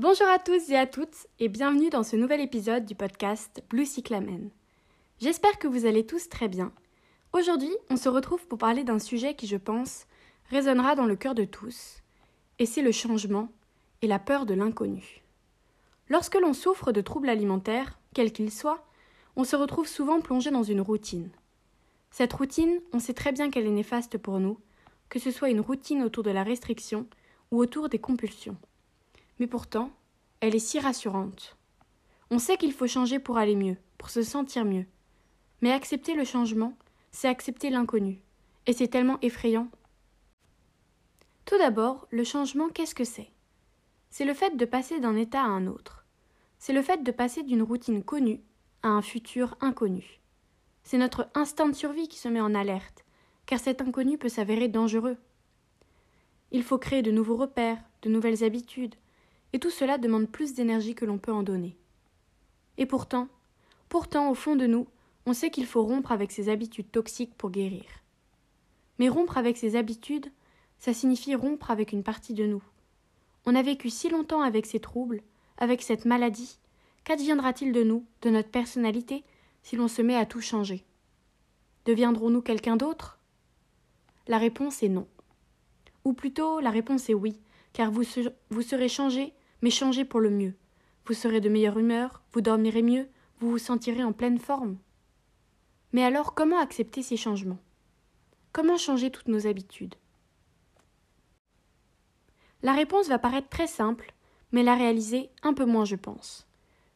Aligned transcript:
Bonjour 0.00 0.28
à 0.28 0.38
tous 0.38 0.70
et 0.70 0.76
à 0.76 0.86
toutes 0.86 1.26
et 1.40 1.48
bienvenue 1.48 1.90
dans 1.90 2.04
ce 2.04 2.14
nouvel 2.14 2.40
épisode 2.40 2.86
du 2.86 2.94
podcast 2.94 3.64
Blue 3.68 3.84
Cyclamen. 3.84 4.48
J'espère 5.20 5.58
que 5.58 5.66
vous 5.66 5.86
allez 5.86 6.06
tous 6.06 6.28
très 6.28 6.46
bien. 6.46 6.70
Aujourd'hui, 7.32 7.76
on 7.90 7.96
se 7.96 8.08
retrouve 8.08 8.46
pour 8.46 8.58
parler 8.58 8.84
d'un 8.84 9.00
sujet 9.00 9.34
qui, 9.34 9.48
je 9.48 9.56
pense, 9.56 10.06
résonnera 10.50 10.94
dans 10.94 11.04
le 11.04 11.16
cœur 11.16 11.34
de 11.34 11.44
tous, 11.44 12.04
et 12.60 12.64
c'est 12.64 12.80
le 12.80 12.92
changement 12.92 13.48
et 14.00 14.06
la 14.06 14.20
peur 14.20 14.46
de 14.46 14.54
l'inconnu. 14.54 15.24
Lorsque 16.08 16.38
l'on 16.38 16.52
souffre 16.52 16.92
de 16.92 17.00
troubles 17.00 17.28
alimentaires, 17.28 17.98
quels 18.14 18.32
qu'ils 18.32 18.52
soient, 18.52 18.86
on 19.34 19.42
se 19.42 19.56
retrouve 19.56 19.88
souvent 19.88 20.20
plongé 20.20 20.52
dans 20.52 20.62
une 20.62 20.80
routine. 20.80 21.28
Cette 22.12 22.34
routine, 22.34 22.78
on 22.92 23.00
sait 23.00 23.14
très 23.14 23.32
bien 23.32 23.50
qu'elle 23.50 23.66
est 23.66 23.70
néfaste 23.70 24.16
pour 24.16 24.38
nous, 24.38 24.60
que 25.08 25.18
ce 25.18 25.32
soit 25.32 25.50
une 25.50 25.58
routine 25.58 26.04
autour 26.04 26.22
de 26.22 26.30
la 26.30 26.44
restriction 26.44 27.08
ou 27.50 27.58
autour 27.58 27.88
des 27.88 27.98
compulsions. 27.98 28.56
Mais 29.38 29.46
pourtant, 29.46 29.90
elle 30.40 30.54
est 30.54 30.58
si 30.58 30.78
rassurante. 30.78 31.56
On 32.30 32.38
sait 32.38 32.56
qu'il 32.56 32.72
faut 32.72 32.86
changer 32.86 33.18
pour 33.18 33.38
aller 33.38 33.56
mieux, 33.56 33.76
pour 33.96 34.10
se 34.10 34.22
sentir 34.22 34.64
mieux. 34.64 34.86
Mais 35.62 35.72
accepter 35.72 36.14
le 36.14 36.24
changement, 36.24 36.76
c'est 37.10 37.28
accepter 37.28 37.70
l'inconnu. 37.70 38.20
Et 38.66 38.72
c'est 38.72 38.88
tellement 38.88 39.18
effrayant. 39.22 39.68
Tout 41.44 41.58
d'abord, 41.58 42.06
le 42.10 42.24
changement, 42.24 42.68
qu'est-ce 42.68 42.94
que 42.94 43.04
c'est? 43.04 43.30
C'est 44.10 44.24
le 44.24 44.34
fait 44.34 44.56
de 44.56 44.64
passer 44.64 45.00
d'un 45.00 45.16
état 45.16 45.40
à 45.40 45.46
un 45.46 45.66
autre. 45.66 46.04
C'est 46.58 46.72
le 46.72 46.82
fait 46.82 47.02
de 47.02 47.10
passer 47.10 47.42
d'une 47.42 47.62
routine 47.62 48.02
connue 48.02 48.40
à 48.82 48.88
un 48.88 49.02
futur 49.02 49.56
inconnu. 49.60 50.20
C'est 50.82 50.98
notre 50.98 51.28
instinct 51.34 51.68
de 51.68 51.74
survie 51.74 52.08
qui 52.08 52.18
se 52.18 52.28
met 52.28 52.40
en 52.40 52.54
alerte, 52.54 53.04
car 53.46 53.60
cet 53.60 53.80
inconnu 53.80 54.18
peut 54.18 54.28
s'avérer 54.28 54.68
dangereux. 54.68 55.16
Il 56.50 56.62
faut 56.62 56.78
créer 56.78 57.02
de 57.02 57.10
nouveaux 57.10 57.36
repères, 57.36 57.82
de 58.02 58.10
nouvelles 58.10 58.44
habitudes, 58.44 58.94
et 59.52 59.58
tout 59.58 59.70
cela 59.70 59.98
demande 59.98 60.28
plus 60.28 60.54
d'énergie 60.54 60.94
que 60.94 61.04
l'on 61.04 61.18
peut 61.18 61.32
en 61.32 61.42
donner. 61.42 61.76
Et 62.76 62.86
pourtant, 62.86 63.28
pourtant, 63.88 64.30
au 64.30 64.34
fond 64.34 64.56
de 64.56 64.66
nous, 64.66 64.86
on 65.26 65.32
sait 65.32 65.50
qu'il 65.50 65.66
faut 65.66 65.82
rompre 65.82 66.12
avec 66.12 66.32
ces 66.32 66.48
habitudes 66.48 66.90
toxiques 66.90 67.34
pour 67.34 67.50
guérir. 67.50 67.84
Mais 68.98 69.08
rompre 69.08 69.36
avec 69.38 69.56
ces 69.56 69.76
habitudes, 69.76 70.30
ça 70.78 70.94
signifie 70.94 71.34
rompre 71.34 71.70
avec 71.70 71.92
une 71.92 72.02
partie 72.02 72.34
de 72.34 72.46
nous. 72.46 72.62
On 73.46 73.54
a 73.54 73.62
vécu 73.62 73.90
si 73.90 74.08
longtemps 74.08 74.42
avec 74.42 74.66
ces 74.66 74.80
troubles, 74.80 75.22
avec 75.56 75.82
cette 75.82 76.04
maladie, 76.04 76.58
qu'adviendra-t-il 77.04 77.72
de 77.72 77.82
nous, 77.82 78.04
de 78.22 78.30
notre 78.30 78.50
personnalité, 78.50 79.24
si 79.62 79.76
l'on 79.76 79.88
se 79.88 80.02
met 80.02 80.16
à 80.16 80.26
tout 80.26 80.40
changer? 80.40 80.84
Deviendrons-nous 81.84 82.42
quelqu'un 82.42 82.76
d'autre? 82.76 83.18
La 84.26 84.38
réponse 84.38 84.82
est 84.82 84.88
non. 84.88 85.08
Ou 86.04 86.12
plutôt, 86.12 86.60
la 86.60 86.70
réponse 86.70 87.08
est 87.08 87.14
oui, 87.14 87.40
car 87.72 87.90
vous, 87.90 88.04
vous 88.50 88.62
serez 88.62 88.88
changé 88.88 89.32
mais 89.62 89.70
changez 89.70 90.04
pour 90.04 90.20
le 90.20 90.30
mieux. 90.30 90.54
Vous 91.06 91.14
serez 91.14 91.40
de 91.40 91.48
meilleure 91.48 91.78
humeur, 91.78 92.22
vous 92.32 92.40
dormirez 92.40 92.82
mieux, 92.82 93.08
vous 93.40 93.50
vous 93.50 93.58
sentirez 93.58 94.04
en 94.04 94.12
pleine 94.12 94.38
forme. 94.38 94.78
Mais 95.92 96.04
alors 96.04 96.34
comment 96.34 96.58
accepter 96.58 97.02
ces 97.02 97.16
changements? 97.16 97.58
Comment 98.52 98.76
changer 98.76 99.10
toutes 99.10 99.28
nos 99.28 99.46
habitudes? 99.46 99.94
La 102.62 102.72
réponse 102.72 103.08
va 103.08 103.18
paraître 103.18 103.48
très 103.48 103.66
simple, 103.66 104.12
mais 104.52 104.62
la 104.62 104.74
réaliser 104.74 105.30
un 105.42 105.54
peu 105.54 105.64
moins, 105.64 105.84
je 105.84 105.96
pense. 105.96 106.46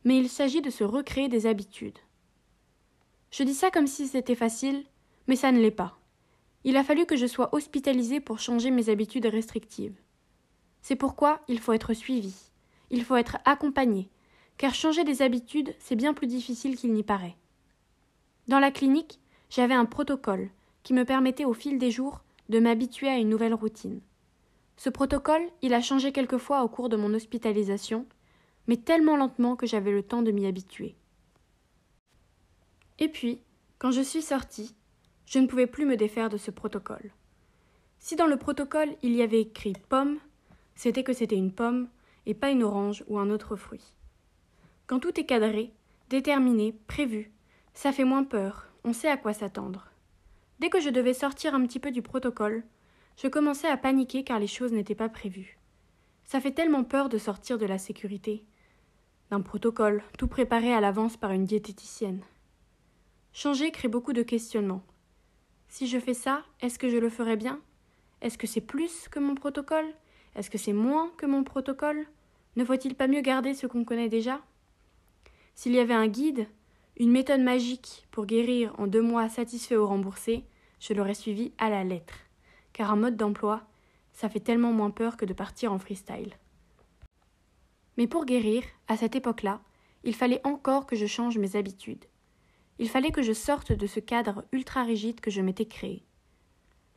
Mais 0.04 0.18
il 0.18 0.28
s'agit 0.28 0.60
de 0.60 0.70
se 0.70 0.84
recréer 0.84 1.28
des 1.28 1.46
habitudes. 1.46 1.98
Je 3.30 3.44
dis 3.44 3.54
ça 3.54 3.70
comme 3.70 3.86
si 3.86 4.08
c'était 4.08 4.34
facile, 4.34 4.84
mais 5.26 5.36
ça 5.36 5.52
ne 5.52 5.60
l'est 5.60 5.70
pas. 5.70 5.98
Il 6.64 6.76
a 6.76 6.84
fallu 6.84 7.06
que 7.06 7.16
je 7.16 7.26
sois 7.26 7.54
hospitalisée 7.54 8.20
pour 8.20 8.38
changer 8.38 8.70
mes 8.70 8.88
habitudes 8.88 9.26
restrictives. 9.26 9.98
C'est 10.80 10.96
pourquoi 10.96 11.40
il 11.48 11.60
faut 11.60 11.72
être 11.72 11.94
suivi, 11.94 12.34
il 12.92 13.02
faut 13.04 13.16
être 13.16 13.38
accompagné, 13.44 14.08
car 14.58 14.74
changer 14.74 15.02
des 15.02 15.22
habitudes, 15.22 15.74
c'est 15.80 15.96
bien 15.96 16.14
plus 16.14 16.28
difficile 16.28 16.76
qu'il 16.76 16.92
n'y 16.92 17.02
paraît. 17.02 17.36
Dans 18.46 18.60
la 18.60 18.70
clinique, 18.70 19.18
j'avais 19.50 19.74
un 19.74 19.86
protocole 19.86 20.50
qui 20.84 20.92
me 20.92 21.04
permettait 21.04 21.44
au 21.44 21.54
fil 21.54 21.78
des 21.78 21.90
jours 21.90 22.20
de 22.48 22.60
m'habituer 22.60 23.08
à 23.08 23.16
une 23.16 23.28
nouvelle 23.28 23.54
routine. 23.54 24.00
Ce 24.76 24.90
protocole, 24.90 25.42
il 25.62 25.74
a 25.74 25.80
changé 25.80 26.12
quelquefois 26.12 26.62
au 26.62 26.68
cours 26.68 26.88
de 26.88 26.96
mon 26.96 27.14
hospitalisation, 27.14 28.06
mais 28.66 28.76
tellement 28.76 29.16
lentement 29.16 29.56
que 29.56 29.66
j'avais 29.66 29.92
le 29.92 30.02
temps 30.02 30.22
de 30.22 30.30
m'y 30.30 30.46
habituer. 30.46 30.94
Et 32.98 33.08
puis, 33.08 33.40
quand 33.78 33.90
je 33.90 34.02
suis 34.02 34.22
sortie, 34.22 34.74
je 35.24 35.38
ne 35.38 35.46
pouvais 35.46 35.66
plus 35.66 35.86
me 35.86 35.96
défaire 35.96 36.28
de 36.28 36.36
ce 36.36 36.50
protocole. 36.50 37.10
Si 37.98 38.16
dans 38.16 38.26
le 38.26 38.36
protocole 38.36 38.90
il 39.02 39.12
y 39.12 39.22
avait 39.22 39.40
écrit 39.40 39.74
pomme, 39.88 40.18
c'était 40.74 41.04
que 41.04 41.12
c'était 41.12 41.36
une 41.36 41.52
pomme 41.52 41.88
et 42.26 42.34
pas 42.34 42.50
une 42.50 42.62
orange 42.62 43.04
ou 43.08 43.18
un 43.18 43.30
autre 43.30 43.56
fruit. 43.56 43.94
Quand 44.86 45.00
tout 45.00 45.18
est 45.18 45.26
cadré, 45.26 45.72
déterminé, 46.08 46.74
prévu, 46.86 47.32
ça 47.74 47.92
fait 47.92 48.04
moins 48.04 48.24
peur, 48.24 48.68
on 48.84 48.92
sait 48.92 49.08
à 49.08 49.16
quoi 49.16 49.32
s'attendre. 49.32 49.88
Dès 50.60 50.70
que 50.70 50.80
je 50.80 50.90
devais 50.90 51.14
sortir 51.14 51.54
un 51.54 51.66
petit 51.66 51.80
peu 51.80 51.90
du 51.90 52.02
protocole, 52.02 52.62
je 53.16 53.28
commençais 53.28 53.68
à 53.68 53.76
paniquer 53.76 54.24
car 54.24 54.38
les 54.38 54.46
choses 54.46 54.72
n'étaient 54.72 54.94
pas 54.94 55.08
prévues. 55.08 55.58
Ça 56.24 56.40
fait 56.40 56.52
tellement 56.52 56.84
peur 56.84 57.08
de 57.08 57.18
sortir 57.18 57.58
de 57.58 57.66
la 57.66 57.78
sécurité, 57.78 58.44
d'un 59.30 59.40
protocole, 59.40 60.02
tout 60.18 60.28
préparé 60.28 60.72
à 60.72 60.80
l'avance 60.80 61.16
par 61.16 61.32
une 61.32 61.44
diététicienne. 61.44 62.22
Changer 63.32 63.70
crée 63.70 63.88
beaucoup 63.88 64.12
de 64.12 64.22
questionnements. 64.22 64.84
Si 65.68 65.86
je 65.86 65.98
fais 65.98 66.14
ça, 66.14 66.42
est-ce 66.60 66.78
que 66.78 66.90
je 66.90 66.98
le 66.98 67.08
ferai 67.08 67.36
bien? 67.36 67.60
Est-ce 68.20 68.36
que 68.36 68.46
c'est 68.46 68.60
plus 68.60 69.08
que 69.08 69.18
mon 69.18 69.34
protocole? 69.34 69.94
Est-ce 70.34 70.50
que 70.50 70.58
c'est 70.58 70.72
moins 70.72 71.10
que 71.16 71.26
mon 71.26 71.44
protocole? 71.44 72.06
Ne 72.56 72.64
faut-il 72.64 72.94
pas 72.94 73.06
mieux 73.06 73.20
garder 73.20 73.54
ce 73.54 73.66
qu'on 73.66 73.84
connaît 73.84 74.08
déjà? 74.08 74.40
S'il 75.54 75.72
y 75.72 75.78
avait 75.78 75.94
un 75.94 76.08
guide, 76.08 76.46
une 76.98 77.10
méthode 77.10 77.40
magique 77.40 78.06
pour 78.10 78.26
guérir 78.26 78.74
en 78.78 78.86
deux 78.86 79.02
mois 79.02 79.28
satisfait 79.28 79.76
ou 79.76 79.86
remboursé, 79.86 80.44
je 80.80 80.94
l'aurais 80.94 81.14
suivi 81.14 81.52
à 81.58 81.70
la 81.70 81.84
lettre. 81.84 82.14
Car 82.72 82.90
un 82.90 82.96
mode 82.96 83.16
d'emploi, 83.16 83.62
ça 84.12 84.28
fait 84.28 84.40
tellement 84.40 84.72
moins 84.72 84.90
peur 84.90 85.16
que 85.16 85.24
de 85.24 85.32
partir 85.32 85.72
en 85.72 85.78
freestyle. 85.78 86.36
Mais 87.96 88.06
pour 88.06 88.24
guérir, 88.24 88.62
à 88.88 88.96
cette 88.96 89.16
époque-là, 89.16 89.60
il 90.04 90.14
fallait 90.14 90.40
encore 90.44 90.86
que 90.86 90.96
je 90.96 91.06
change 91.06 91.38
mes 91.38 91.56
habitudes. 91.56 92.04
Il 92.78 92.88
fallait 92.88 93.12
que 93.12 93.22
je 93.22 93.32
sorte 93.32 93.72
de 93.72 93.86
ce 93.86 94.00
cadre 94.00 94.44
ultra 94.52 94.82
rigide 94.82 95.20
que 95.20 95.30
je 95.30 95.42
m'étais 95.42 95.66
créé. 95.66 96.04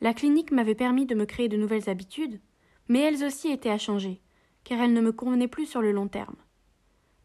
La 0.02 0.14
clinique 0.14 0.52
m'avait 0.52 0.76
permis 0.76 1.06
de 1.06 1.16
me 1.16 1.26
créer 1.26 1.48
de 1.48 1.58
nouvelles 1.58 1.90
habitudes, 1.90 2.40
mais 2.88 3.00
elles 3.00 3.24
aussi 3.24 3.50
étaient 3.50 3.70
à 3.70 3.78
changer, 3.78 4.22
car 4.64 4.80
elles 4.82 4.94
ne 4.94 5.02
me 5.02 5.12
convenaient 5.12 5.48
plus 5.48 5.66
sur 5.66 5.82
le 5.82 5.92
long 5.92 6.08
terme. 6.08 6.36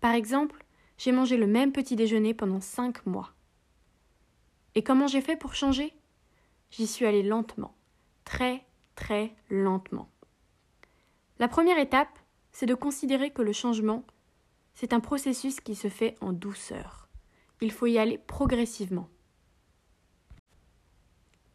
Par 0.00 0.14
exemple, 0.14 0.64
j'ai 0.98 1.12
mangé 1.12 1.36
le 1.36 1.46
même 1.46 1.72
petit 1.72 1.96
déjeuner 1.96 2.34
pendant 2.34 2.60
cinq 2.60 3.06
mois. 3.06 3.32
Et 4.74 4.82
comment 4.82 5.06
j'ai 5.06 5.20
fait 5.20 5.36
pour 5.36 5.54
changer? 5.54 5.92
J'y 6.70 6.86
suis 6.86 7.06
allée 7.06 7.22
lentement, 7.22 7.74
très 8.24 8.64
très 8.94 9.34
lentement. 9.48 10.10
La 11.38 11.48
première 11.48 11.78
étape, 11.78 12.18
c'est 12.52 12.66
de 12.66 12.74
considérer 12.74 13.30
que 13.30 13.42
le 13.42 13.52
changement, 13.52 14.04
c'est 14.74 14.92
un 14.92 15.00
processus 15.00 15.60
qui 15.60 15.74
se 15.74 15.88
fait 15.88 16.16
en 16.20 16.32
douceur. 16.32 17.08
Il 17.60 17.72
faut 17.72 17.86
y 17.86 17.98
aller 17.98 18.18
progressivement. 18.18 19.08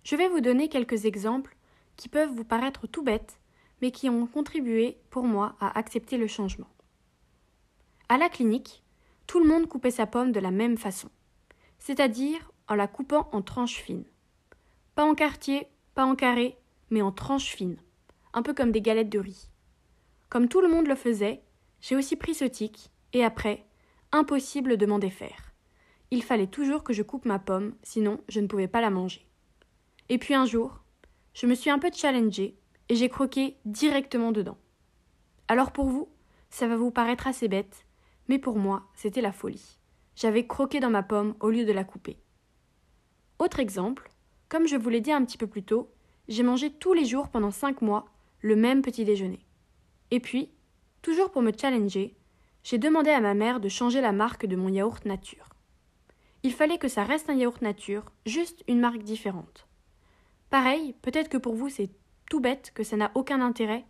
Je 0.04 0.16
vais 0.16 0.28
vous 0.28 0.42
donner 0.42 0.70
quelques 0.70 1.06
exemples 1.06 1.56
qui 1.96 2.10
peuvent 2.10 2.32
vous 2.32 2.44
paraître 2.44 2.88
tout 2.88 3.04
bêtes, 3.04 3.40
mais 3.82 3.92
qui 3.92 4.10
ont 4.10 4.28
contribué 4.28 4.98
pour 5.10 5.24
moi 5.26 5.56
à 5.60 5.78
accepter 5.78 6.18
le 6.18 6.28
changement. 6.28 6.70
À 8.10 8.18
la 8.18 8.30
clinique, 8.30 8.84
tout 9.28 9.40
le 9.40 9.48
monde 9.48 9.68
coupait 9.68 9.92
sa 9.92 10.06
pomme 10.06 10.32
de 10.32 10.40
la 10.40 10.52
même 10.52 10.78
façon, 10.78 11.10
c'est-à-dire 11.80 12.52
en 12.68 12.76
la 12.76 12.88
coupant 12.88 13.30
en 13.32 13.42
tranches 13.42 13.82
fines. 13.82 14.06
Pas 14.96 15.04
en 15.04 15.16
quartier, 15.16 15.68
pas 15.94 16.06
en 16.06 16.16
carré, 16.16 16.58
mais 16.90 17.02
en 17.02 17.12
tranches 17.12 17.56
fines, 17.56 17.78
un 18.34 18.42
peu 18.42 18.54
comme 18.54 18.72
des 18.72 18.82
galettes 18.82 19.10
de 19.10 19.20
riz. 19.20 19.50
Comme 20.30 20.48
tout 20.48 20.62
le 20.62 20.68
monde 20.68 20.88
le 20.88 20.96
faisait, 20.96 21.42
j'ai 21.82 21.96
aussi 21.96 22.16
pris 22.16 22.34
ce 22.34 22.46
tic, 22.46 22.92
et 23.14 23.24
après, 23.24 23.66
impossible 24.12 24.78
de 24.78 24.86
m'en 24.86 25.00
défaire. 25.00 25.54
Il 26.12 26.24
fallait 26.24 26.48
toujours 26.48 26.84
que 26.84 26.94
je 26.94 27.04
coupe 27.04 27.26
ma 27.26 27.40
pomme, 27.40 27.76
sinon 27.84 28.22
je 28.30 28.40
ne 28.40 28.48
pouvais 28.48 28.68
pas 28.68 28.82
la 28.82 28.90
manger. 28.90 29.28
Et 30.10 30.18
puis 30.18 30.34
un 30.34 30.46
jour, 30.46 30.80
je 31.34 31.48
me 31.48 31.56
suis 31.56 31.70
un 31.70 31.80
peu 31.80 31.90
challengée 31.94 32.58
et 32.90 32.96
j'ai 32.96 33.10
croqué 33.10 33.58
directement 33.66 34.32
dedans. 34.32 34.58
Alors 35.48 35.72
pour 35.72 35.86
vous, 35.86 36.10
ça 36.50 36.68
va 36.68 36.76
vous 36.76 36.92
paraître 36.92 37.28
assez 37.28 37.48
bête, 37.48 37.86
mais 38.28 38.40
pour 38.40 38.58
moi, 38.58 38.84
c'était 38.94 39.22
la 39.22 39.32
folie. 39.32 39.80
J'avais 40.16 40.48
croqué 40.48 40.80
dans 40.80 40.90
ma 40.90 41.04
pomme 41.04 41.36
au 41.40 41.50
lieu 41.50 41.66
de 41.66 41.72
la 41.72 41.84
couper. 41.84 42.18
Autre 43.40 43.60
exemple, 43.60 44.10
comme 44.50 44.68
je 44.68 44.78
vous 44.78 44.90
l'ai 44.90 45.02
dit 45.02 45.12
un 45.12 45.26
petit 45.26 45.38
peu 45.38 45.48
plus 45.48 45.64
tôt, 45.64 45.92
j'ai 46.28 46.44
mangé 46.44 46.72
tous 46.72 46.94
les 46.94 47.06
jours 47.06 47.30
pendant 47.30 47.52
cinq 47.52 47.82
mois 47.82 48.06
le 48.42 48.56
même 48.56 48.82
petit 48.82 49.06
déjeuner. 49.06 49.46
Et 50.12 50.20
puis, 50.20 50.52
toujours 51.02 51.32
pour 51.32 51.42
me 51.42 51.52
challenger, 51.52 52.16
j'ai 52.64 52.78
demandé 52.78 53.12
à 53.12 53.22
ma 53.22 53.34
mère 53.34 53.60
de 53.60 53.70
changer 53.70 54.02
la 54.02 54.12
marque 54.12 54.46
de 54.46 54.56
mon 54.56 54.70
yaourt 54.70 55.06
nature. 55.06 55.50
Il 56.44 56.54
fallait 56.54 56.78
que 56.78 56.88
ça 56.88 57.04
reste 57.04 57.30
un 57.30 57.36
yaourt 57.36 57.62
nature, 57.62 58.06
juste 58.26 58.64
une 58.68 58.80
marque 58.80 59.04
différente. 59.04 59.68
Pareil, 60.50 60.96
peut-être 61.02 61.30
que 61.30 61.38
pour 61.38 61.56
vous 61.56 61.70
c'est 61.70 61.90
tout 62.30 62.40
bête, 62.40 62.72
que 62.74 62.84
ça 62.84 62.98
n'a 62.98 63.12
aucun 63.16 63.42
intérêt, 63.42 63.86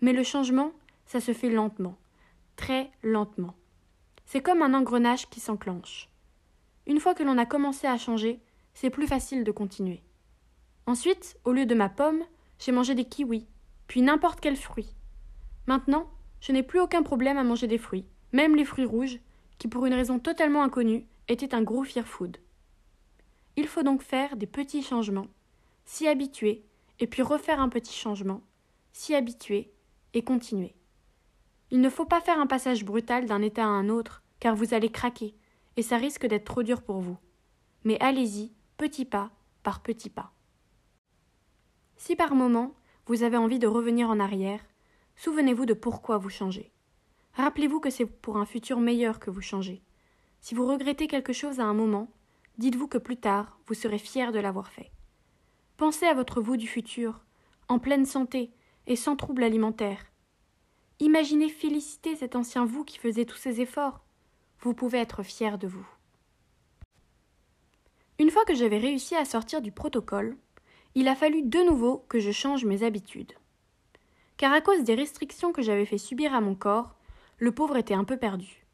mais 0.00 0.12
le 0.12 0.22
changement, 0.22 0.72
ça 1.06 1.20
se 1.20 1.32
fait 1.32 1.50
lentement, 1.50 1.96
très 2.56 2.90
lentement. 3.02 3.54
C'est 4.26 4.42
comme 4.42 4.62
un 4.62 4.74
engrenage 4.74 5.28
qui 5.28 5.40
s'enclenche. 5.40 6.08
Une 6.86 7.00
fois 7.00 7.14
que 7.14 7.22
l'on 7.22 7.38
a 7.38 7.46
commencé 7.46 7.86
à 7.86 7.98
changer, 7.98 8.40
c'est 8.74 8.90
plus 8.90 9.06
facile 9.06 9.44
de 9.44 9.52
continuer. 9.52 10.02
Ensuite, 10.86 11.38
au 11.44 11.52
lieu 11.52 11.66
de 11.66 11.74
ma 11.74 11.88
pomme, 11.88 12.22
j'ai 12.58 12.72
mangé 12.72 12.94
des 12.94 13.04
kiwis, 13.04 13.46
puis 13.86 14.02
n'importe 14.02 14.40
quel 14.40 14.56
fruit. 14.56 14.94
Maintenant, 15.66 16.10
je 16.40 16.52
n'ai 16.52 16.62
plus 16.62 16.80
aucun 16.80 17.02
problème 17.02 17.36
à 17.36 17.44
manger 17.44 17.66
des 17.66 17.78
fruits, 17.78 18.06
même 18.32 18.56
les 18.56 18.64
fruits 18.64 18.84
rouges, 18.84 19.20
qui 19.58 19.68
pour 19.68 19.86
une 19.86 19.94
raison 19.94 20.18
totalement 20.18 20.62
inconnue 20.62 21.06
étaient 21.28 21.54
un 21.54 21.62
gros 21.62 21.84
fear 21.84 22.06
food. 22.06 22.38
Il 23.56 23.68
faut 23.68 23.82
donc 23.82 24.02
faire 24.02 24.36
des 24.36 24.46
petits 24.46 24.82
changements, 24.82 25.28
s'y 25.84 26.08
habituer, 26.08 26.64
et 26.98 27.06
puis 27.06 27.22
refaire 27.22 27.60
un 27.60 27.68
petit 27.68 27.94
changement, 27.94 28.42
s'y 28.92 29.14
habituer 29.14 29.72
et 30.14 30.22
continuer. 30.22 30.74
Il 31.70 31.80
ne 31.80 31.90
faut 31.90 32.04
pas 32.04 32.20
faire 32.20 32.38
un 32.38 32.46
passage 32.46 32.84
brutal 32.84 33.26
d'un 33.26 33.42
état 33.42 33.64
à 33.64 33.68
un 33.68 33.88
autre, 33.88 34.22
car 34.40 34.54
vous 34.54 34.74
allez 34.74 34.90
craquer, 34.90 35.34
et 35.76 35.82
ça 35.82 35.96
risque 35.96 36.26
d'être 36.26 36.44
trop 36.44 36.62
dur 36.62 36.82
pour 36.82 37.00
vous. 37.00 37.16
Mais 37.84 37.98
allez-y, 38.00 38.52
petit 38.76 39.04
pas 39.04 39.30
par 39.62 39.82
petit 39.82 40.10
pas. 40.10 40.32
Si 41.96 42.16
par 42.16 42.34
moment 42.34 42.74
vous 43.06 43.22
avez 43.22 43.36
envie 43.36 43.58
de 43.58 43.66
revenir 43.66 44.10
en 44.10 44.20
arrière, 44.20 44.60
souvenez-vous 45.16 45.66
de 45.66 45.74
pourquoi 45.74 46.18
vous 46.18 46.30
changez. 46.30 46.72
Rappelez-vous 47.34 47.80
que 47.80 47.90
c'est 47.90 48.06
pour 48.06 48.36
un 48.36 48.44
futur 48.44 48.78
meilleur 48.78 49.18
que 49.18 49.30
vous 49.30 49.40
changez. 49.40 49.82
Si 50.40 50.54
vous 50.54 50.66
regrettez 50.66 51.06
quelque 51.06 51.32
chose 51.32 51.58
à 51.60 51.64
un 51.64 51.74
moment, 51.74 52.08
dites-vous 52.58 52.88
que 52.88 52.98
plus 52.98 53.16
tard 53.16 53.58
vous 53.66 53.74
serez 53.74 53.98
fier 53.98 54.32
de 54.32 54.38
l'avoir 54.38 54.70
fait. 54.70 54.91
Pensez 55.76 56.06
à 56.06 56.14
votre 56.14 56.40
vous 56.40 56.56
du 56.56 56.66
futur, 56.66 57.20
en 57.68 57.78
pleine 57.78 58.06
santé 58.06 58.50
et 58.86 58.96
sans 58.96 59.16
troubles 59.16 59.42
alimentaires. 59.42 60.06
Imaginez 61.00 61.48
féliciter 61.48 62.14
cet 62.16 62.36
ancien 62.36 62.64
vous 62.64 62.84
qui 62.84 62.98
faisait 62.98 63.24
tous 63.24 63.36
ces 63.36 63.60
efforts. 63.60 64.04
Vous 64.60 64.74
pouvez 64.74 64.98
être 64.98 65.22
fier 65.22 65.58
de 65.58 65.66
vous. 65.66 65.86
Une 68.18 68.30
fois 68.30 68.44
que 68.44 68.54
j'avais 68.54 68.78
réussi 68.78 69.16
à 69.16 69.24
sortir 69.24 69.60
du 69.60 69.72
protocole, 69.72 70.36
il 70.94 71.08
a 71.08 71.16
fallu 71.16 71.42
de 71.42 71.58
nouveau 71.60 72.04
que 72.08 72.20
je 72.20 72.30
change 72.30 72.64
mes 72.64 72.82
habitudes. 72.82 73.32
Car 74.36 74.52
à 74.52 74.60
cause 74.60 74.84
des 74.84 74.94
restrictions 74.94 75.52
que 75.52 75.62
j'avais 75.62 75.86
fait 75.86 75.98
subir 75.98 76.34
à 76.34 76.40
mon 76.40 76.54
corps, 76.54 76.94
le 77.38 77.52
pauvre 77.52 77.76
était 77.76 77.94
un 77.94 78.04
peu 78.04 78.16
perdu. 78.16 78.66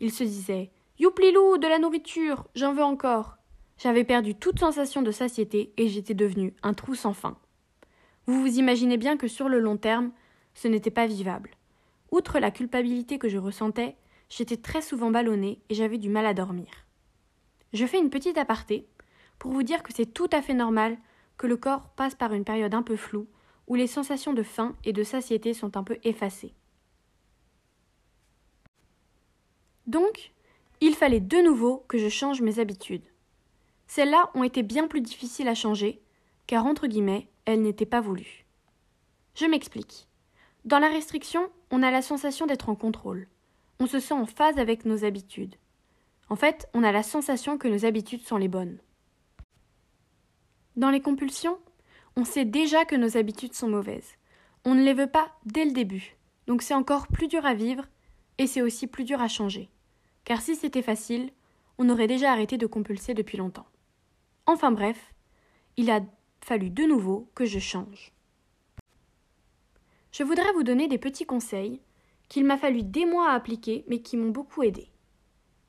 Il 0.00 0.12
se 0.12 0.24
disait 0.24 0.70
Youplilou, 0.98 1.58
de 1.58 1.66
la 1.66 1.78
nourriture, 1.78 2.46
j'en 2.54 2.72
veux 2.72 2.82
encore. 2.82 3.37
J'avais 3.78 4.04
perdu 4.04 4.34
toute 4.34 4.58
sensation 4.58 5.02
de 5.02 5.12
satiété 5.12 5.72
et 5.76 5.88
j'étais 5.88 6.14
devenu 6.14 6.54
un 6.62 6.74
trou 6.74 6.94
sans 6.94 7.12
fin. 7.12 7.38
Vous 8.26 8.40
vous 8.40 8.58
imaginez 8.58 8.96
bien 8.96 9.16
que 9.16 9.28
sur 9.28 9.48
le 9.48 9.60
long 9.60 9.76
terme, 9.76 10.10
ce 10.54 10.66
n'était 10.68 10.90
pas 10.90 11.06
vivable. 11.06 11.50
Outre 12.10 12.40
la 12.40 12.50
culpabilité 12.50 13.18
que 13.18 13.28
je 13.28 13.38
ressentais, 13.38 13.96
j'étais 14.28 14.56
très 14.56 14.82
souvent 14.82 15.10
ballonnée 15.10 15.60
et 15.68 15.74
j'avais 15.74 15.98
du 15.98 16.08
mal 16.08 16.26
à 16.26 16.34
dormir. 16.34 16.68
Je 17.72 17.86
fais 17.86 17.98
une 17.98 18.10
petite 18.10 18.38
aparté 18.38 18.86
pour 19.38 19.52
vous 19.52 19.62
dire 19.62 19.82
que 19.82 19.92
c'est 19.94 20.12
tout 20.12 20.28
à 20.32 20.42
fait 20.42 20.54
normal 20.54 20.98
que 21.36 21.46
le 21.46 21.56
corps 21.56 21.88
passe 21.90 22.14
par 22.14 22.32
une 22.32 22.44
période 22.44 22.74
un 22.74 22.82
peu 22.82 22.96
floue 22.96 23.28
où 23.68 23.74
les 23.76 23.86
sensations 23.86 24.32
de 24.32 24.42
faim 24.42 24.74
et 24.84 24.92
de 24.92 25.04
satiété 25.04 25.54
sont 25.54 25.76
un 25.76 25.84
peu 25.84 25.98
effacées. 26.02 26.54
Donc, 29.86 30.32
il 30.80 30.94
fallait 30.94 31.20
de 31.20 31.38
nouveau 31.38 31.84
que 31.88 31.98
je 31.98 32.08
change 32.08 32.40
mes 32.40 32.58
habitudes. 32.58 33.07
Celles-là 33.88 34.30
ont 34.34 34.44
été 34.44 34.62
bien 34.62 34.86
plus 34.86 35.00
difficiles 35.00 35.48
à 35.48 35.54
changer, 35.54 36.00
car 36.46 36.66
entre 36.66 36.86
guillemets, 36.86 37.28
elles 37.46 37.62
n'étaient 37.62 37.86
pas 37.86 38.00
voulues. 38.00 38.46
Je 39.34 39.46
m'explique. 39.46 40.06
Dans 40.64 40.78
la 40.78 40.88
restriction, 40.88 41.50
on 41.70 41.82
a 41.82 41.90
la 41.90 42.02
sensation 42.02 42.46
d'être 42.46 42.68
en 42.68 42.74
contrôle. 42.74 43.26
On 43.80 43.86
se 43.86 44.00
sent 44.00 44.14
en 44.14 44.26
phase 44.26 44.58
avec 44.58 44.84
nos 44.84 45.04
habitudes. 45.04 45.54
En 46.28 46.36
fait, 46.36 46.68
on 46.74 46.84
a 46.84 46.92
la 46.92 47.02
sensation 47.02 47.56
que 47.56 47.68
nos 47.68 47.84
habitudes 47.84 48.26
sont 48.26 48.36
les 48.36 48.48
bonnes. 48.48 48.78
Dans 50.76 50.90
les 50.90 51.00
compulsions, 51.00 51.58
on 52.16 52.24
sait 52.24 52.44
déjà 52.44 52.84
que 52.84 52.96
nos 52.96 53.16
habitudes 53.16 53.54
sont 53.54 53.68
mauvaises. 53.68 54.16
On 54.64 54.74
ne 54.74 54.84
les 54.84 54.94
veut 54.94 55.06
pas 55.06 55.32
dès 55.46 55.64
le 55.64 55.72
début. 55.72 56.16
Donc 56.46 56.62
c'est 56.62 56.74
encore 56.74 57.06
plus 57.06 57.28
dur 57.28 57.46
à 57.46 57.54
vivre 57.54 57.84
et 58.38 58.46
c'est 58.46 58.62
aussi 58.62 58.86
plus 58.86 59.04
dur 59.04 59.20
à 59.22 59.28
changer. 59.28 59.70
Car 60.24 60.40
si 60.40 60.56
c'était 60.56 60.82
facile, 60.82 61.30
on 61.78 61.88
aurait 61.88 62.06
déjà 62.06 62.32
arrêté 62.32 62.58
de 62.58 62.66
compulser 62.66 63.14
depuis 63.14 63.38
longtemps. 63.38 63.66
Enfin 64.48 64.72
bref, 64.72 65.12
il 65.76 65.90
a 65.90 66.00
fallu 66.40 66.70
de 66.70 66.84
nouveau 66.84 67.30
que 67.34 67.44
je 67.44 67.58
change. 67.58 68.14
Je 70.10 70.22
voudrais 70.22 70.50
vous 70.54 70.62
donner 70.62 70.88
des 70.88 70.96
petits 70.96 71.26
conseils 71.26 71.82
qu'il 72.30 72.46
m'a 72.46 72.56
fallu 72.56 72.82
des 72.82 73.04
mois 73.04 73.28
à 73.28 73.34
appliquer 73.34 73.84
mais 73.88 74.00
qui 74.00 74.16
m'ont 74.16 74.30
beaucoup 74.30 74.62
aidé. 74.62 74.90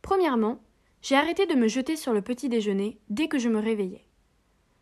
Premièrement, 0.02 0.64
j'ai 1.02 1.18
arrêté 1.18 1.46
de 1.46 1.56
me 1.56 1.68
jeter 1.68 1.98
sur 1.98 2.14
le 2.14 2.22
petit 2.22 2.48
déjeuner 2.48 3.02
dès 3.10 3.28
que 3.28 3.38
je 3.38 3.50
me 3.50 3.60
réveillais. 3.60 4.06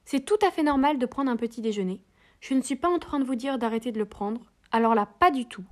C'est 0.05 0.23
tout 0.23 0.37
à 0.45 0.51
fait 0.51 0.61
normal 0.61 0.99
de 0.99 1.05
prendre 1.07 1.31
un 1.31 1.35
petit 1.35 1.63
déjeuner. 1.63 1.99
Je 2.39 2.53
ne 2.53 2.61
suis 2.61 2.75
pas 2.75 2.89
en 2.89 2.99
train 2.99 3.19
de 3.19 3.25
vous 3.25 3.33
dire 3.33 3.57
d'arrêter 3.57 3.91
de 3.91 3.97
le 3.97 4.05
prendre, 4.05 4.51
alors 4.71 4.93
là 4.93 5.07
pas 5.07 5.31
du 5.31 5.47
tout. 5.47 5.65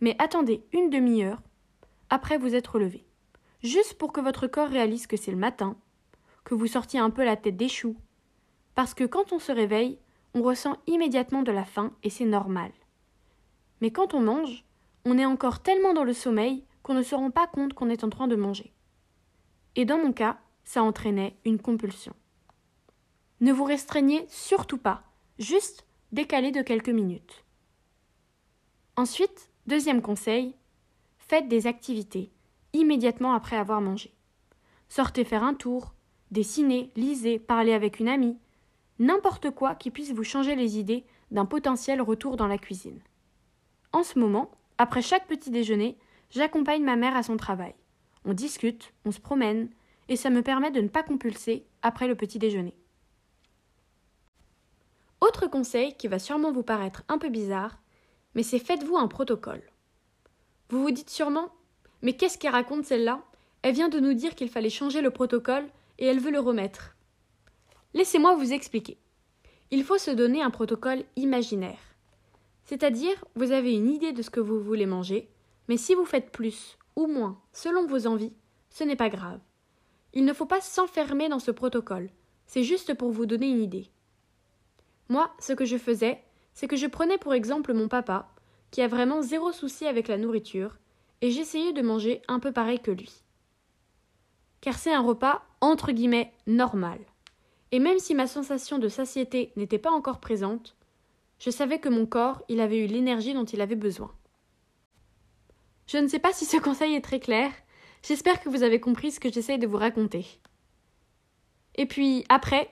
Mais 0.00 0.16
attendez 0.18 0.64
une 0.72 0.88
demi-heure 0.88 1.42
après 2.08 2.38
vous 2.38 2.54
être 2.54 2.78
levé. 2.78 3.04
Juste 3.62 3.98
pour 3.98 4.14
que 4.14 4.22
votre 4.22 4.46
corps 4.46 4.70
réalise 4.70 5.06
que 5.06 5.18
c'est 5.18 5.30
le 5.30 5.36
matin, 5.36 5.76
que 6.44 6.54
vous 6.54 6.66
sortiez 6.66 7.00
un 7.00 7.10
peu 7.10 7.24
la 7.24 7.36
tête 7.36 7.56
des 7.56 7.68
choux. 7.68 7.96
Parce 8.74 8.94
que 8.94 9.04
quand 9.04 9.32
on 9.32 9.38
se 9.38 9.52
réveille, 9.52 9.98
on 10.34 10.42
ressent 10.42 10.76
immédiatement 10.86 11.42
de 11.42 11.52
la 11.52 11.64
faim 11.64 11.92
et 12.02 12.10
c'est 12.10 12.24
normal. 12.24 12.70
Mais 13.80 13.90
quand 13.90 14.14
on 14.14 14.20
mange, 14.20 14.64
on 15.04 15.18
est 15.18 15.24
encore 15.24 15.60
tellement 15.60 15.94
dans 15.94 16.04
le 16.04 16.12
sommeil 16.12 16.64
qu'on 16.82 16.94
ne 16.94 17.02
se 17.02 17.14
rend 17.14 17.30
pas 17.30 17.46
compte 17.46 17.74
qu'on 17.74 17.90
est 17.90 18.04
en 18.04 18.10
train 18.10 18.28
de 18.28 18.36
manger. 18.36 18.72
Et 19.76 19.84
dans 19.84 19.98
mon 19.98 20.12
cas, 20.12 20.38
ça 20.64 20.82
entraînait 20.82 21.36
une 21.44 21.60
compulsion. 21.60 22.14
Ne 23.40 23.52
vous 23.52 23.64
restreignez 23.64 24.26
surtout 24.28 24.78
pas, 24.78 25.02
juste 25.38 25.86
décalez 26.12 26.52
de 26.52 26.62
quelques 26.62 26.90
minutes. 26.90 27.44
Ensuite, 28.96 29.50
deuxième 29.66 30.02
conseil, 30.02 30.54
faites 31.18 31.48
des 31.48 31.66
activités 31.66 32.32
immédiatement 32.72 33.32
après 33.32 33.56
avoir 33.56 33.80
mangé. 33.80 34.12
Sortez 34.88 35.24
faire 35.24 35.44
un 35.44 35.54
tour, 35.54 35.94
dessinez, 36.30 36.90
lisez, 36.96 37.38
parlez 37.38 37.72
avec 37.72 38.00
une 38.00 38.08
amie, 38.08 38.36
n'importe 38.98 39.50
quoi 39.50 39.74
qui 39.74 39.90
puisse 39.90 40.12
vous 40.12 40.24
changer 40.24 40.56
les 40.56 40.78
idées 40.78 41.04
d'un 41.30 41.46
potentiel 41.46 42.00
retour 42.00 42.36
dans 42.36 42.46
la 42.46 42.58
cuisine. 42.58 43.00
En 43.92 44.02
ce 44.02 44.18
moment, 44.18 44.50
après 44.78 45.02
chaque 45.02 45.26
petit 45.26 45.50
déjeuner, 45.50 45.98
j'accompagne 46.30 46.84
ma 46.84 46.96
mère 46.96 47.16
à 47.16 47.22
son 47.22 47.36
travail. 47.36 47.74
On 48.24 48.34
discute, 48.34 48.92
on 49.04 49.10
se 49.10 49.20
promène, 49.20 49.68
et 50.08 50.16
ça 50.16 50.30
me 50.30 50.42
permet 50.42 50.70
de 50.70 50.80
ne 50.80 50.88
pas 50.88 51.02
compulser 51.02 51.64
après 51.82 52.08
le 52.08 52.14
petit 52.14 52.38
déjeuner. 52.38 52.74
Autre 55.20 55.46
conseil 55.46 55.94
qui 55.96 56.08
va 56.08 56.18
sûrement 56.18 56.52
vous 56.52 56.62
paraître 56.62 57.04
un 57.08 57.18
peu 57.18 57.28
bizarre, 57.28 57.78
mais 58.34 58.42
c'est 58.42 58.58
faites-vous 58.58 58.96
un 58.96 59.08
protocole. 59.08 59.62
Vous 60.70 60.82
vous 60.82 60.90
dites 60.90 61.10
sûrement 61.10 61.50
Mais 62.02 62.14
qu'est-ce 62.14 62.38
qu'elle 62.38 62.52
raconte 62.52 62.84
celle-là? 62.84 63.22
Elle 63.62 63.74
vient 63.74 63.88
de 63.88 64.00
nous 64.00 64.14
dire 64.14 64.34
qu'il 64.34 64.48
fallait 64.48 64.70
changer 64.70 65.02
le 65.02 65.10
protocole 65.10 65.68
et 66.00 66.06
elle 66.06 66.18
veut 66.18 66.32
le 66.32 66.40
remettre. 66.40 66.96
Laissez-moi 67.94 68.34
vous 68.34 68.52
expliquer. 68.52 68.98
Il 69.70 69.84
faut 69.84 69.98
se 69.98 70.10
donner 70.10 70.42
un 70.42 70.50
protocole 70.50 71.04
imaginaire. 71.14 71.78
C'est-à-dire, 72.64 73.24
vous 73.36 73.52
avez 73.52 73.74
une 73.74 73.90
idée 73.90 74.12
de 74.12 74.22
ce 74.22 74.30
que 74.30 74.40
vous 74.40 74.60
voulez 74.60 74.86
manger, 74.86 75.28
mais 75.68 75.76
si 75.76 75.94
vous 75.94 76.04
faites 76.04 76.32
plus 76.32 76.76
ou 76.96 77.06
moins 77.06 77.40
selon 77.52 77.86
vos 77.86 78.06
envies, 78.06 78.32
ce 78.70 78.84
n'est 78.84 78.96
pas 78.96 79.08
grave. 79.08 79.40
Il 80.12 80.24
ne 80.24 80.32
faut 80.32 80.46
pas 80.46 80.60
s'enfermer 80.60 81.28
dans 81.28 81.38
ce 81.38 81.50
protocole, 81.50 82.10
c'est 82.46 82.64
juste 82.64 82.94
pour 82.94 83.10
vous 83.10 83.26
donner 83.26 83.48
une 83.48 83.62
idée. 83.62 83.90
Moi, 85.08 85.32
ce 85.38 85.52
que 85.52 85.64
je 85.64 85.76
faisais, 85.76 86.22
c'est 86.54 86.66
que 86.66 86.76
je 86.76 86.86
prenais 86.86 87.18
pour 87.18 87.34
exemple 87.34 87.72
mon 87.74 87.88
papa, 87.88 88.28
qui 88.70 88.82
a 88.82 88.88
vraiment 88.88 89.22
zéro 89.22 89.52
souci 89.52 89.86
avec 89.86 90.08
la 90.08 90.18
nourriture, 90.18 90.78
et 91.20 91.30
j'essayais 91.30 91.72
de 91.72 91.82
manger 91.82 92.22
un 92.28 92.40
peu 92.40 92.52
pareil 92.52 92.80
que 92.80 92.90
lui. 92.90 93.22
Car 94.60 94.78
c'est 94.78 94.92
un 94.92 95.02
repas 95.02 95.42
entre 95.60 95.92
guillemets 95.92 96.32
normal. 96.46 96.98
Et 97.72 97.78
même 97.78 97.98
si 97.98 98.14
ma 98.14 98.26
sensation 98.26 98.78
de 98.78 98.88
satiété 98.88 99.52
n'était 99.56 99.78
pas 99.78 99.90
encore 99.90 100.20
présente, 100.20 100.76
je 101.38 101.50
savais 101.50 101.78
que 101.78 101.88
mon 101.88 102.06
corps, 102.06 102.42
il 102.48 102.60
avait 102.60 102.84
eu 102.84 102.86
l'énergie 102.86 103.34
dont 103.34 103.44
il 103.44 103.60
avait 103.60 103.76
besoin. 103.76 104.12
Je 105.86 105.98
ne 105.98 106.08
sais 106.08 106.18
pas 106.18 106.32
si 106.32 106.44
ce 106.44 106.56
conseil 106.56 106.94
est 106.94 107.00
très 107.00 107.20
clair, 107.20 107.50
j'espère 108.06 108.40
que 108.40 108.48
vous 108.48 108.62
avez 108.62 108.80
compris 108.80 109.12
ce 109.12 109.20
que 109.20 109.32
j'essaye 109.32 109.58
de 109.58 109.66
vous 109.66 109.76
raconter. 109.76 110.26
Et 111.76 111.86
puis, 111.86 112.24
après, 112.28 112.70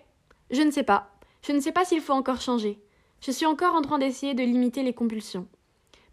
je 0.50 0.62
ne 0.62 0.71
sais 0.71 0.83
pas, 0.83 1.11
je 1.42 1.52
ne 1.52 1.61
sais 1.61 1.73
pas 1.73 1.85
s'il 1.85 2.00
faut 2.00 2.12
encore 2.12 2.40
changer. 2.40 2.78
Je 3.21 3.30
suis 3.30 3.47
encore 3.47 3.75
en 3.75 3.83
train 3.83 3.99
d'essayer 3.99 4.35
de 4.35 4.45
limiter 4.45 4.83
les 4.83 4.95
compulsions. 4.95 5.49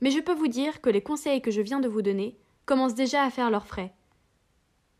Mais 0.01 0.11
je 0.11 0.19
peux 0.19 0.33
vous 0.33 0.47
dire 0.47 0.81
que 0.81 0.89
les 0.89 1.01
conseils 1.01 1.41
que 1.41 1.51
je 1.51 1.61
viens 1.61 1.79
de 1.79 1.87
vous 1.87 2.01
donner 2.01 2.37
commencent 2.65 2.95
déjà 2.95 3.23
à 3.23 3.29
faire 3.29 3.51
leurs 3.51 3.67
frais. 3.67 3.93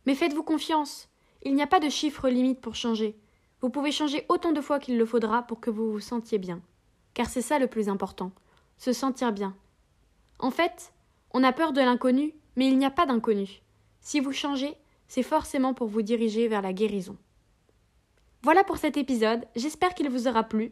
Mais 0.06 0.16
faites-vous 0.16 0.44
confiance. 0.44 1.10
Il 1.44 1.56
n'y 1.56 1.62
a 1.62 1.68
pas 1.68 1.80
de 1.80 1.90
chiffre 1.90 2.30
limite 2.30 2.62
pour 2.62 2.76
changer. 2.76 3.18
Vous 3.62 3.70
pouvez 3.70 3.92
changer 3.92 4.26
autant 4.30 4.52
de 4.52 4.62
fois 4.62 4.80
qu'il 4.80 4.98
le 4.98 5.06
faudra 5.06 5.44
pour 5.44 5.60
que 5.60 5.70
vous 5.70 5.92
vous 5.92 6.00
sentiez 6.00 6.38
bien. 6.38 6.62
Car 7.14 7.28
c'est 7.28 7.42
ça 7.42 7.60
le 7.60 7.68
plus 7.68 7.90
important, 7.90 8.32
se 8.78 8.94
sentir 8.94 9.32
bien. 9.32 9.56
En 10.40 10.52
fait, 10.52 10.92
On 11.38 11.44
a 11.44 11.52
peur 11.52 11.74
de 11.74 11.82
l'inconnu, 11.82 12.34
mais 12.56 12.66
il 12.68 12.78
n'y 12.78 12.86
a 12.86 12.92
pas 12.92 13.06
d'inconnu. 13.06 13.62
Si 14.00 14.22
vous 14.22 14.32
changez, 14.32 14.74
c'est 15.10 15.22
forcément 15.22 15.74
pour 15.74 15.88
vous 15.88 16.02
diriger 16.02 16.48
vers 16.48 16.62
la 16.62 16.72
guérison. 16.72 17.18
Voilà 18.42 18.64
pour 18.64 18.78
cet 18.78 18.96
épisode, 18.96 19.46
j'espère 19.54 19.96
qu'il 19.96 20.10
vous 20.10 20.30
aura 20.30 20.44
plu. 20.44 20.72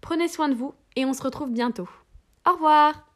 Prenez 0.00 0.28
soin 0.28 0.48
de 0.48 0.54
vous 0.54 0.72
et 0.94 1.04
on 1.04 1.14
se 1.14 1.22
retrouve 1.22 1.50
bientôt. 1.50 1.88
Au 2.46 2.52
revoir 2.52 3.13